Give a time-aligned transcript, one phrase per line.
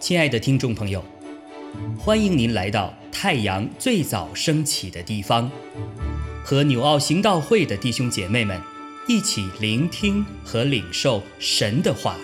[0.00, 1.04] 亲爱的听众朋友，
[1.96, 5.48] 欢迎您来到太阳最早升起的地方，
[6.42, 8.60] 和纽奥行道会的弟兄姐妹们
[9.06, 12.16] 一起聆听和领受神的话。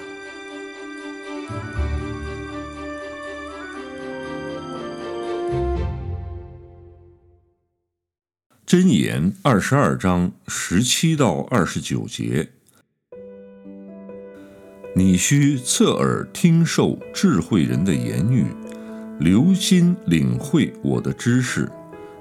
[8.67, 12.56] 箴言二十二章十七到二十九节。
[14.99, 18.47] 你需侧耳听受智慧人的言语，
[19.19, 21.71] 留心领会我的知识。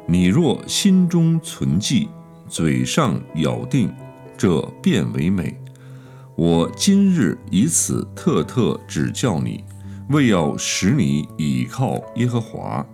[0.06, 2.10] 你若心中存记，
[2.50, 3.90] 嘴上咬定，
[4.36, 5.58] 这便为美。
[6.36, 9.64] 我今日以此特特指教你，
[10.10, 12.86] 为要使你倚靠耶和华。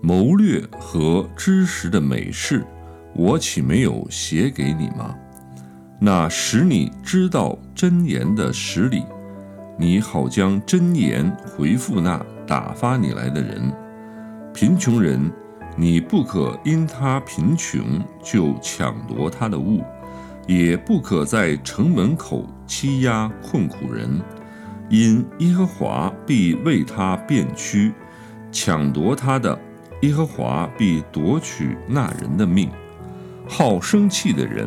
[0.00, 2.64] 谋略和知识的美事，
[3.12, 5.16] 我岂没有写给你吗？
[6.00, 9.02] 那使你知道真言的实理。
[9.78, 13.70] 你好，将真言回复那打发你来的人。
[14.54, 15.30] 贫穷人，
[15.76, 17.82] 你不可因他贫穷
[18.22, 19.84] 就抢夺他的物，
[20.46, 24.08] 也不可在城门口欺压困苦人，
[24.88, 27.92] 因耶和华必为他变屈，
[28.50, 29.58] 抢夺他的，
[30.00, 32.70] 耶和华必夺取那人的命。
[33.46, 34.66] 好生气的人，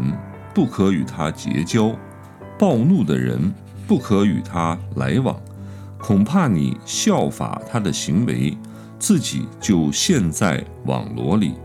[0.53, 1.95] 不可与他结交；
[2.59, 3.51] 暴怒的人。
[3.89, 5.35] 不可与他来往，
[5.97, 8.55] 恐怕你效法他的行为，
[8.99, 11.55] 自己就陷在网罗里。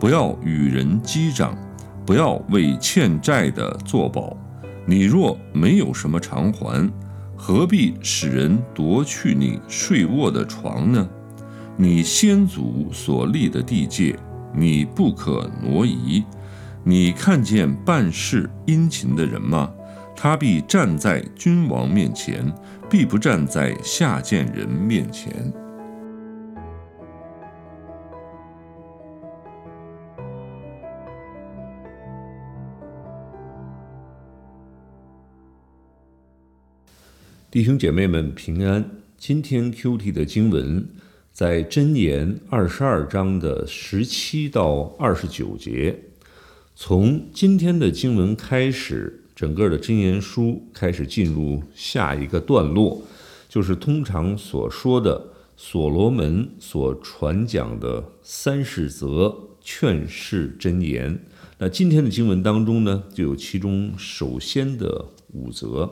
[0.00, 1.56] 不要与人击掌，
[2.04, 4.36] 不要为欠债的作保。
[4.84, 6.90] 你若没有什么偿还，
[7.36, 11.08] 何必使人夺去你睡卧的床呢？
[11.76, 14.18] 你先祖所立的地界，
[14.52, 16.24] 你不可挪移。
[16.82, 19.70] 你看见办事殷勤的人吗？
[20.22, 22.44] 他必站在君王面前，
[22.90, 25.32] 必不站在下贱人面前。
[37.50, 38.84] 弟兄姐妹们平安。
[39.16, 40.86] 今天 Q T 的经文
[41.32, 45.98] 在箴言二十二章的十七到二十九节。
[46.74, 49.24] 从今天的经文开始。
[49.40, 53.00] 整个的真言书开始进入下一个段落，
[53.48, 61.24] 就是通常所说的所罗门所传讲的三十则劝世真言。
[61.56, 65.90] 那今天的经文当中呢，就有其中首先的五则。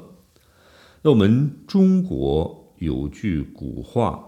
[1.01, 4.23] 那我们中国有句古话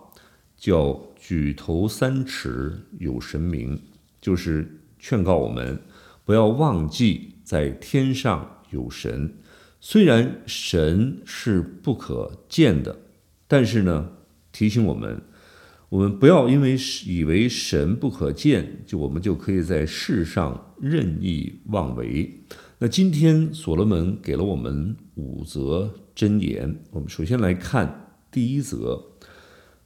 [0.57, 3.83] 叫“举头三尺有神明”，
[4.19, 5.79] 就是劝告我们
[6.25, 8.57] 不要忘记在天上。
[8.71, 9.35] 有神，
[9.81, 12.99] 虽然神是不可见的，
[13.47, 14.11] 但是呢，
[14.53, 15.23] 提醒我们，
[15.89, 16.77] 我们不要因为
[17.07, 22.43] 以为神不可见，就我们就可以在世上任意妄为。
[22.79, 29.03] 那今天所罗门给了我们五则箴言，我们首先来看第一则，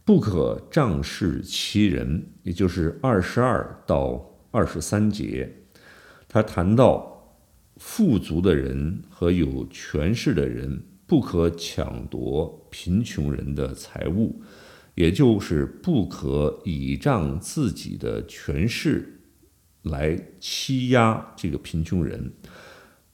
[0.05, 5.62] 不可仗势欺人，也就是二十二到二十三节，
[6.28, 7.13] 他谈到。
[7.76, 14.40] 富足的人和有权势的人不可抢夺贫穷人的财物，
[14.94, 19.20] 也就是不可倚仗自己的权势
[19.82, 22.32] 来欺压这个贫穷人。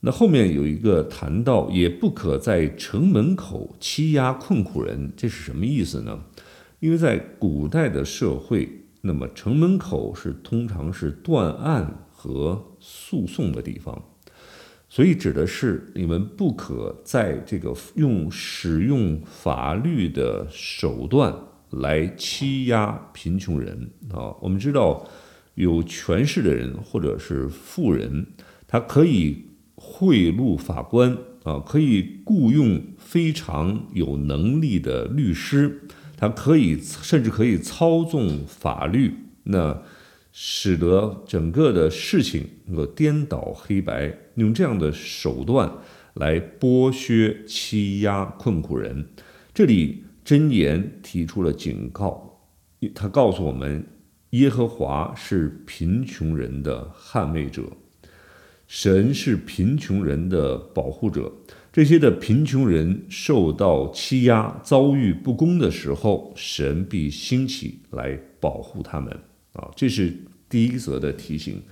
[0.01, 6.25] 那后面有一个谈到，也不可在城门口欺压困苦人，这是什么意思呢？
[6.79, 14.03] 因为在古代的社会，那么城门口是通常是断案和诉讼的地方。
[14.93, 21.33] 所以指的是你们不可在这个用使用法律的手段
[21.71, 24.35] 来欺压贫穷人啊！
[24.41, 25.09] 我们知道
[25.55, 28.27] 有权势的人或者是富人，
[28.67, 29.45] 他可以
[29.77, 35.83] 贿赂法官啊，可以雇佣非常有能力的律师，
[36.17, 39.15] 他可以甚至可以操纵法律，
[39.45, 39.81] 那。
[40.33, 45.71] 使得整个的事情能够颠倒黑白，用这样的手段
[46.15, 49.09] 来剥削、欺压困苦人。
[49.53, 52.41] 这里箴言提出了警告，
[52.95, 53.85] 他告诉我们：
[54.31, 57.65] 耶和华是贫穷人的捍卫者，
[58.69, 61.33] 神是贫穷人的保护者。
[61.73, 69.17] 这些的贫穷人受到欺压、遭遇不公的时候，神必兴起来保护他们。
[69.53, 70.15] 啊，这是
[70.49, 71.63] 第一则的提醒。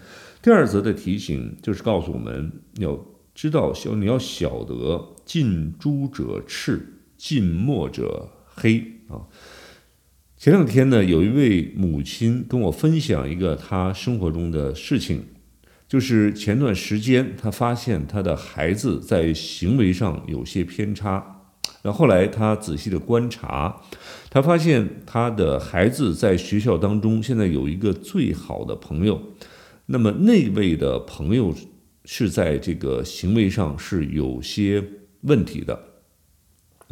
[0.40, 2.98] 第二则的提醒就是告诉我们要
[3.34, 9.26] 知道小你要晓得，近朱者赤，近墨者黑啊。
[10.36, 15.24] 前两天呢，有一位母亲跟我分享一个她生活中的事情，
[15.88, 21.37] 就是前段时间她发现她的孩子在行为上有些偏差，
[21.82, 23.80] 然后来他仔细的观察，
[24.30, 29.20] 他发现他的孩子在学校当中现在有一个最好的朋友，
[29.86, 31.54] 那么那位的朋友。
[32.10, 34.82] 是在这个行为上是有些
[35.24, 35.78] 问题的，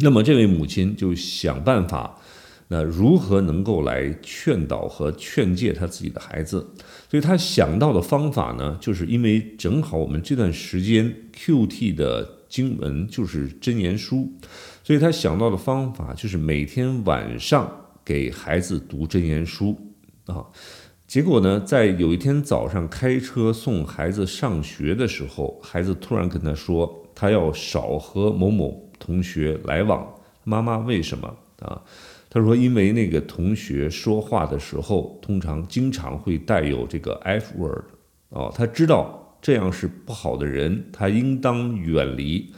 [0.00, 2.20] 那么这位母亲就想办法，
[2.68, 6.74] 那如何能够来劝导和劝诫他自己的孩子？
[7.10, 14.30] 所以他想到的方法呢，就是因为正好我们这段时间 Q T 的经文就是真言书，
[14.86, 17.68] 所以他想到的方法就是每天晚上
[18.04, 19.76] 给孩子读真言书
[20.26, 20.46] 啊。
[21.08, 30.06] 结果呢，在有一天早上开车送孩子上学的时候，孩子突然跟他说，他要少和某某同学来往。
[30.44, 31.82] 妈妈为什么啊？
[32.30, 37.86] 他说，因为那个同学说话的时候，通常经常会带有这个 F word，
[38.28, 42.54] 哦，他知道这样是不好的人，他应当远离。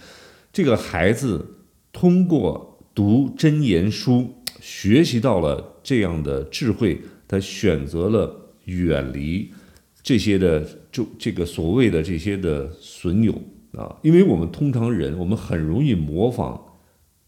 [0.53, 1.55] 这个孩子
[1.99, 7.01] 通过读真言书，学习到了这样的智慧。
[7.27, 9.53] 他选择了远离
[10.01, 13.33] 这些的，就这个所谓的这些的损友
[13.73, 16.79] 啊，因为我们通常人，我们很容易模仿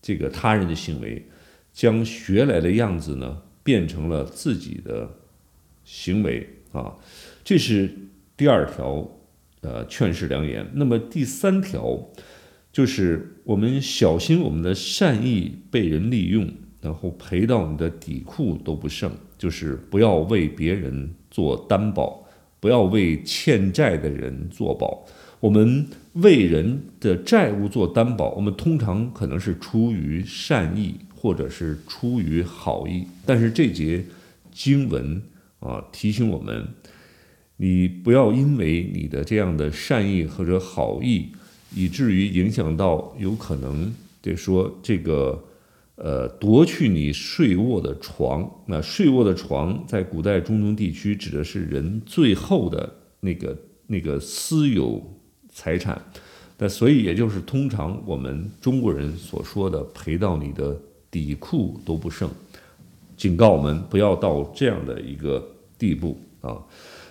[0.00, 1.26] 这个他人的行为，
[1.72, 5.10] 将学来的样子呢变成了自己的
[5.84, 6.94] 行为啊，
[7.42, 7.92] 这是
[8.36, 9.18] 第二条
[9.62, 10.64] 呃劝世良言。
[10.74, 12.08] 那么第三条
[12.72, 16.48] 就是我们小心我们的善意被人利用，
[16.80, 19.10] 然后赔到你的底裤都不剩。
[19.38, 22.22] 就是不要为别人做担保，
[22.60, 25.06] 不要为欠债的人做保。
[25.40, 33.06] 我们为人的债务做担保，我们通常可能是出于善意，或者是出于好意。
[33.24, 34.04] 但是这节
[34.52, 35.22] 经文
[35.60, 36.68] 啊，提醒我们，
[37.56, 41.30] 你不要因为你的这样的善意或者好意，
[41.74, 45.44] 以至于影响到有可能得说这个。
[46.02, 48.50] 呃，夺去你睡卧的床。
[48.64, 52.90] 那睡卧的床，在古代中东地区指的是人最后的
[53.20, 53.54] 那个
[53.86, 55.20] 那个私有
[55.52, 56.02] 财产。
[56.56, 60.74] 那所以，也就是通常我们中国人所说的赔到你的
[61.10, 62.30] 底裤都不剩。
[63.14, 65.46] 警告我们不要到这样的一个
[65.76, 66.56] 地步啊。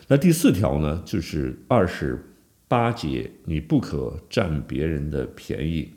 [0.08, 2.29] 那第四条呢，就是二十
[2.70, 5.90] 八节，你不可占别人的便宜。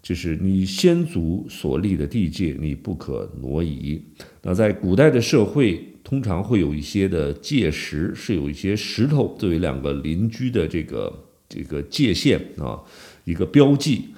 [0.00, 4.02] 就是你先祖所立的地界，你不可挪移。
[4.42, 12.80] 那在古代的社会，通常会有一些的界石，是有一些石头作为两个邻居的这个这个界限啊，
[13.24, 14.10] 一个标记。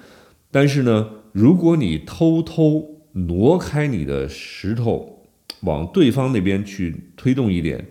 [0.51, 5.25] 但是呢，如果你偷偷挪开你的石头，
[5.61, 7.83] 往对方那边去推动一点，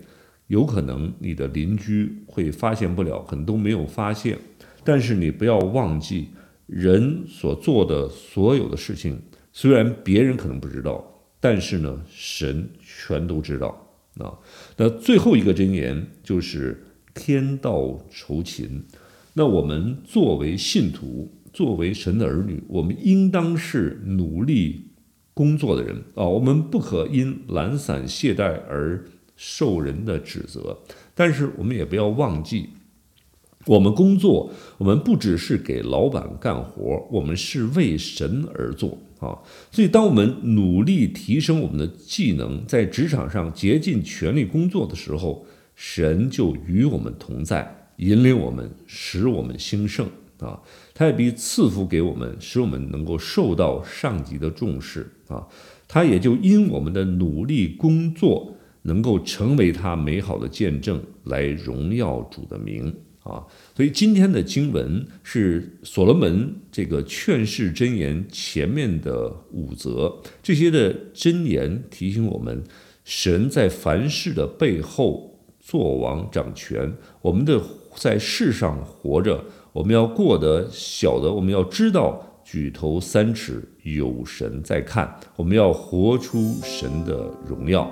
[0.47, 4.37] 有可能你的邻居会发现不了，可能都没有发现。
[4.83, 6.29] 但是你不要忘记。
[6.67, 9.17] 人所做的所有的事情，
[9.53, 11.01] 虽然别人可能不知道，
[11.39, 13.67] 但是呢，神全都知道
[14.17, 14.35] 啊。
[14.75, 16.83] 那最后一个箴言就是
[17.13, 18.83] 天道酬勤。
[19.35, 24.89] 那我们作为信徒，作为神的儿女，我们应当是努力
[25.33, 26.27] 工作的人啊。
[26.27, 29.05] 我们不可因懒散懈怠而
[29.37, 30.77] 受人的指责，
[31.15, 32.71] 但是我们也不要忘记。
[33.65, 39.35] 我们工作，我们不只是给老板干活，我们是为神而做啊！
[39.71, 50.07] 所以，当我们努力提升我们的技能，在职场上竭尽全力工作的时候，神就与我们同在，引领我们，使我们兴盛
[50.39, 50.61] 啊！
[50.93, 55.45] 他也必赐福给我们，使我们能够受到上级的重视啊！
[55.89, 58.55] 他也就因我们的努力工作，
[58.87, 62.91] 能够成为他美好的见证，来荣耀主的名。
[63.23, 63.43] 啊，
[63.75, 72.63] 所以今天的经文是所罗门这个劝世箴言前面的五则，这些的箴言提醒我们，
[73.03, 76.89] 神在凡事的背后做王掌权。
[77.21, 77.61] 我们的
[77.95, 87.91] 在世上活着，我们要过得晓得，我们要知道举头三尺有神在看，我们要活出神的荣耀。